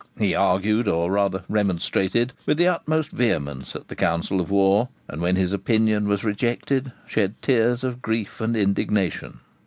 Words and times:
He 0.17 0.33
argued, 0.33 0.87
or 0.87 1.11
rather 1.11 1.43
remonstrated, 1.47 2.33
with 2.47 2.57
the 2.57 2.67
utmost 2.67 3.11
vehemence 3.11 3.75
at 3.75 3.87
the 3.87 3.95
council 3.95 4.41
of 4.41 4.49
war; 4.49 4.89
and, 5.07 5.21
when 5.21 5.35
his 5.35 5.53
opinion 5.53 6.07
was 6.07 6.23
rejected, 6.23 6.91
shed 7.05 7.39
tears 7.43 7.83
of 7.83 8.01
grief 8.01 8.41
and 8.41 8.57
indignation. 8.57 9.41